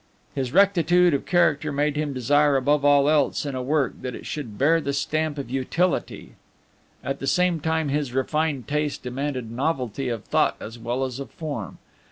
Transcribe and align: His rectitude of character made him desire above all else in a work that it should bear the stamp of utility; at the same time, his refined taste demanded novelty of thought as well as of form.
His 0.33 0.51
rectitude 0.51 1.13
of 1.13 1.27
character 1.27 1.71
made 1.71 1.95
him 1.95 2.11
desire 2.11 2.57
above 2.57 2.83
all 2.83 3.07
else 3.07 3.45
in 3.45 3.53
a 3.53 3.61
work 3.61 4.01
that 4.01 4.15
it 4.15 4.25
should 4.25 4.57
bear 4.57 4.81
the 4.81 4.93
stamp 4.93 5.37
of 5.37 5.51
utility; 5.51 6.33
at 7.03 7.19
the 7.19 7.27
same 7.27 7.59
time, 7.59 7.89
his 7.89 8.11
refined 8.11 8.67
taste 8.67 9.03
demanded 9.03 9.51
novelty 9.51 10.09
of 10.09 10.23
thought 10.23 10.55
as 10.59 10.79
well 10.79 11.03
as 11.03 11.19
of 11.19 11.29
form. 11.29 11.77